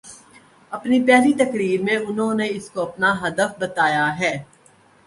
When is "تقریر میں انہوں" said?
1.33-2.33